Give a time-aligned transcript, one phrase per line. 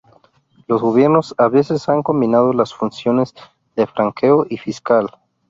[0.65, 3.35] Los gobiernos a veces han combinado las funciones
[3.75, 5.07] de franqueo y fiscal.